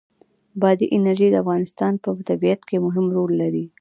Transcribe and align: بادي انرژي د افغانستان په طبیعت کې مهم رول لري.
بادي 0.61 0.85
انرژي 0.97 1.27
د 1.31 1.35
افغانستان 1.43 1.93
په 2.03 2.09
طبیعت 2.29 2.61
کې 2.67 2.77
مهم 2.85 3.05
رول 3.15 3.31
لري. 3.41 3.65